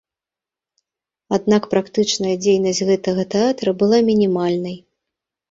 Аднак, 1.37 1.67
практычная 1.73 2.33
дзейнасць 2.47 2.81
гэтага 2.89 3.27
тэатра 3.35 3.77
была 3.85 3.97
мінімальнай. 4.11 4.77